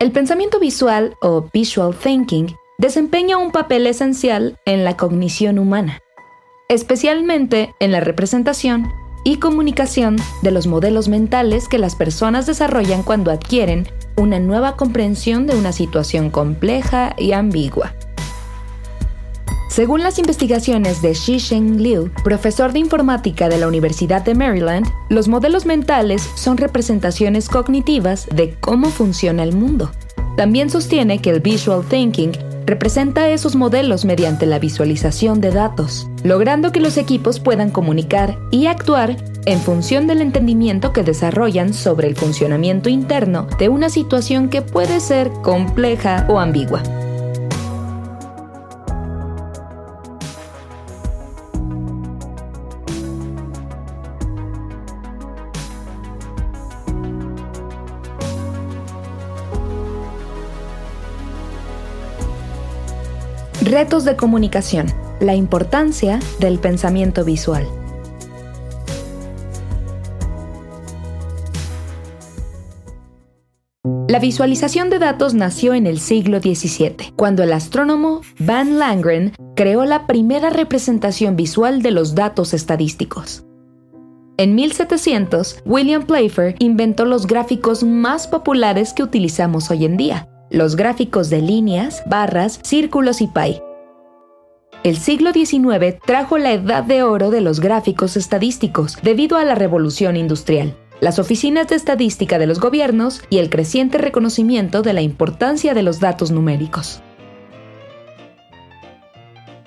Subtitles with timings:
[0.00, 6.00] El pensamiento visual o visual thinking desempeña un papel esencial en la cognición humana,
[6.68, 8.92] especialmente en la representación
[9.24, 15.48] y comunicación de los modelos mentales que las personas desarrollan cuando adquieren una nueva comprensión
[15.48, 17.92] de una situación compleja y ambigua.
[19.78, 25.28] Según las investigaciones de Shisheng Liu, profesor de informática de la Universidad de Maryland, los
[25.28, 29.92] modelos mentales son representaciones cognitivas de cómo funciona el mundo.
[30.36, 32.32] También sostiene que el visual thinking
[32.66, 38.66] representa esos modelos mediante la visualización de datos, logrando que los equipos puedan comunicar y
[38.66, 39.16] actuar
[39.46, 44.98] en función del entendimiento que desarrollan sobre el funcionamiento interno de una situación que puede
[44.98, 46.82] ser compleja o ambigua.
[63.70, 64.86] Retos de comunicación.
[65.20, 67.68] La importancia del pensamiento visual.
[74.08, 79.84] La visualización de datos nació en el siglo XVII, cuando el astrónomo Van Langren creó
[79.84, 83.44] la primera representación visual de los datos estadísticos.
[84.38, 90.76] En 1700, William Playfair inventó los gráficos más populares que utilizamos hoy en día, los
[90.76, 93.62] gráficos de líneas, barras, círculos y pie.
[94.84, 99.54] El siglo XIX trajo la edad de oro de los gráficos estadísticos debido a la
[99.54, 105.02] revolución industrial, las oficinas de estadística de los gobiernos y el creciente reconocimiento de la
[105.02, 107.02] importancia de los datos numéricos.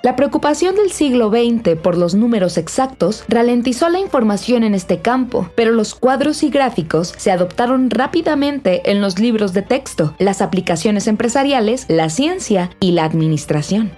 [0.02, 5.48] La preocupación del siglo XX por los números exactos ralentizó la información en este campo,
[5.54, 11.06] pero los cuadros y gráficos se adoptaron rápidamente en los libros de texto, las aplicaciones
[11.06, 13.92] empresariales, la ciencia y la administración.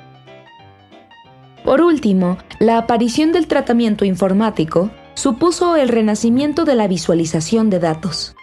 [1.65, 8.37] Por último, la aparición del tratamiento informático supuso el renacimiento de la visualización de datos.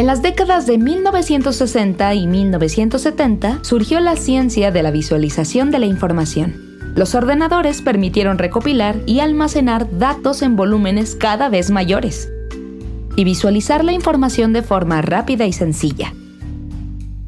[0.00, 5.84] En las décadas de 1960 y 1970 surgió la ciencia de la visualización de la
[5.84, 6.54] información.
[6.94, 12.32] Los ordenadores permitieron recopilar y almacenar datos en volúmenes cada vez mayores
[13.14, 16.14] y visualizar la información de forma rápida y sencilla.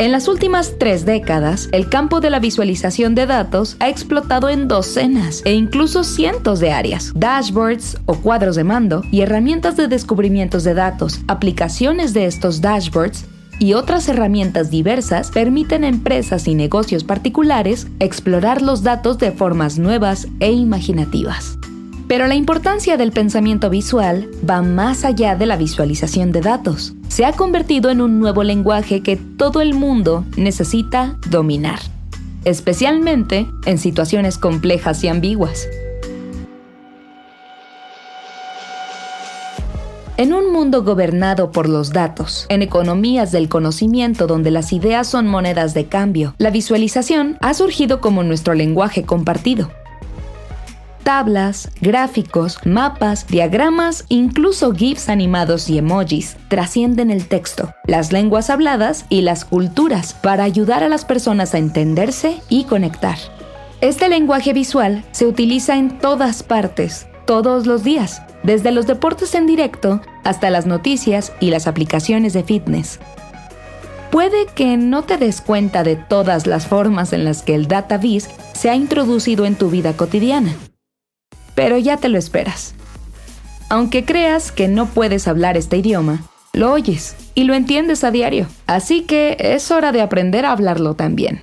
[0.02, 4.66] En las últimas tres décadas, el campo de la visualización de datos ha explotado en
[4.66, 7.12] docenas e incluso cientos de áreas.
[7.14, 13.26] Dashboards o cuadros de mando y herramientas de descubrimientos de datos, aplicaciones de estos dashboards
[13.60, 19.78] y otras herramientas diversas permiten a empresas y negocios particulares explorar los datos de formas
[19.78, 21.60] nuevas e imaginativas.
[22.12, 26.92] Pero la importancia del pensamiento visual va más allá de la visualización de datos.
[27.08, 31.78] Se ha convertido en un nuevo lenguaje que todo el mundo necesita dominar,
[32.44, 35.66] especialmente en situaciones complejas y ambiguas.
[40.18, 45.28] En un mundo gobernado por los datos, en economías del conocimiento donde las ideas son
[45.28, 49.70] monedas de cambio, la visualización ha surgido como nuestro lenguaje compartido
[51.02, 59.04] tablas, gráficos, mapas, diagramas, incluso GIFs animados y emojis trascienden el texto, las lenguas habladas
[59.08, 63.18] y las culturas para ayudar a las personas a entenderse y conectar.
[63.80, 69.46] Este lenguaje visual se utiliza en todas partes, todos los días, desde los deportes en
[69.46, 73.00] directo hasta las noticias y las aplicaciones de fitness.
[74.10, 78.28] Puede que no te des cuenta de todas las formas en las que el DataVis
[78.52, 80.54] se ha introducido en tu vida cotidiana
[81.54, 82.74] pero ya te lo esperas.
[83.68, 88.46] Aunque creas que no puedes hablar este idioma, lo oyes y lo entiendes a diario,
[88.66, 91.42] así que es hora de aprender a hablarlo también.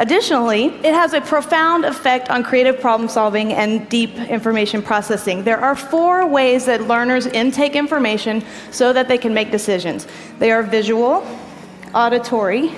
[0.00, 5.44] Additionally, it has a profound effect on creative problem solving and deep information processing.
[5.44, 10.06] There are four ways that learners intake information so that they can make decisions
[10.38, 11.22] they are visual,
[11.94, 12.70] auditory,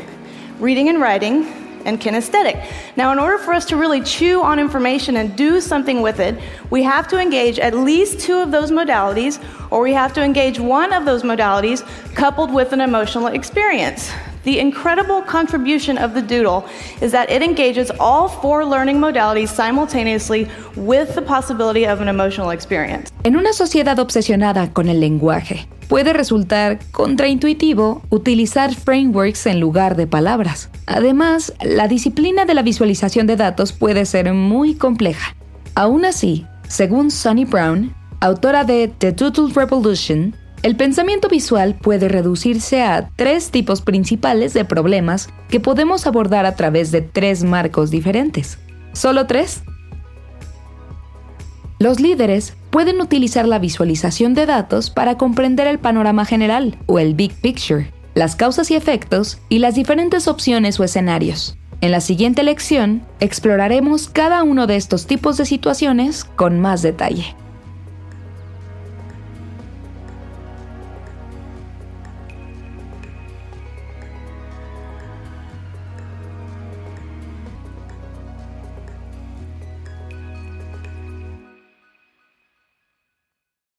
[0.59, 2.67] reading and writing, and kinesthetic.
[2.97, 6.41] Now, in order for us to really chew on information and do something with it,
[6.71, 10.59] we have to engage at least two of those modalities, or we have to engage
[10.59, 11.83] one of those modalities
[12.15, 14.11] coupled with an emotional experience.
[14.45, 16.65] The incredible contribution of the Doodle
[17.01, 22.51] is that it engages all four learning modalities simultaneously with the possibility of an emotional
[22.51, 23.13] experience.
[23.23, 30.09] En una sociedad obsesionada con el lenguaje, puede resultar contraintuitivo utilizar frameworks en lugar de
[30.09, 30.71] palabras.
[30.87, 35.37] Además, la disciplina de la visualización de datos puede ser muy compleja.
[35.77, 42.83] Aún así, según Sonny Brown, autora de The Doodle Revolution, El pensamiento visual puede reducirse
[42.83, 48.61] a tres tipos principales de problemas que podemos abordar a través de tres marcos diferentes.
[48.93, 49.65] ¿Solo tres?
[51.81, 57.15] Los líderes pueden utilizar la visualización de datos para comprender el panorama general o el
[57.15, 61.59] big picture, las causas y efectos y las diferentes opciones o escenarios.
[61.81, 67.35] En la siguiente lección exploraremos cada uno de estos tipos de situaciones con más detalle.